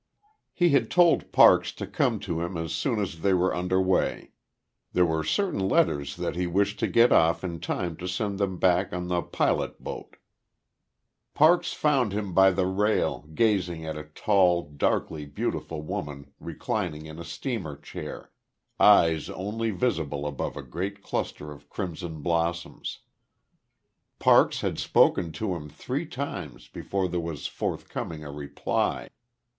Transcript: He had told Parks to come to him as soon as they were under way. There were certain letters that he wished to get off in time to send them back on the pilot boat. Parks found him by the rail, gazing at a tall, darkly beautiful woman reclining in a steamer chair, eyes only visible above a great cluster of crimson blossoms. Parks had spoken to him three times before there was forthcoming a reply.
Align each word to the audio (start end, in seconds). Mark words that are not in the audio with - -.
He 0.51 0.69
had 0.69 0.89
told 0.89 1.31
Parks 1.31 1.71
to 1.73 1.85
come 1.85 2.19
to 2.21 2.41
him 2.41 2.57
as 2.57 2.73
soon 2.73 2.99
as 2.99 3.21
they 3.21 3.35
were 3.35 3.53
under 3.53 3.79
way. 3.79 4.31
There 4.93 5.05
were 5.05 5.23
certain 5.23 5.59
letters 5.69 6.15
that 6.15 6.35
he 6.35 6.47
wished 6.47 6.79
to 6.79 6.87
get 6.87 7.11
off 7.11 7.43
in 7.43 7.59
time 7.59 7.95
to 7.97 8.07
send 8.07 8.39
them 8.39 8.57
back 8.57 8.93
on 8.93 9.09
the 9.09 9.21
pilot 9.21 9.83
boat. 9.83 10.15
Parks 11.35 11.73
found 11.73 12.13
him 12.13 12.33
by 12.33 12.49
the 12.49 12.65
rail, 12.65 13.27
gazing 13.35 13.85
at 13.85 13.95
a 13.95 14.01
tall, 14.15 14.71
darkly 14.71 15.27
beautiful 15.27 15.83
woman 15.83 16.31
reclining 16.39 17.05
in 17.05 17.19
a 17.19 17.23
steamer 17.23 17.75
chair, 17.77 18.31
eyes 18.79 19.29
only 19.29 19.69
visible 19.69 20.25
above 20.25 20.57
a 20.57 20.63
great 20.63 21.03
cluster 21.03 21.51
of 21.51 21.69
crimson 21.69 22.23
blossoms. 22.23 23.01
Parks 24.17 24.61
had 24.61 24.79
spoken 24.79 25.31
to 25.33 25.53
him 25.53 25.69
three 25.69 26.07
times 26.07 26.67
before 26.67 27.07
there 27.07 27.19
was 27.19 27.45
forthcoming 27.45 28.23
a 28.23 28.31
reply. 28.31 29.07